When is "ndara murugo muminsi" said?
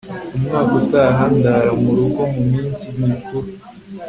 1.37-2.85